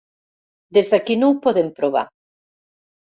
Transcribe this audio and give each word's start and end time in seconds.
Des 0.77 0.89
d'aquí 0.93 1.17
no 1.25 1.31
ho 1.33 1.37
podem 1.45 1.69
provar. 1.81 2.03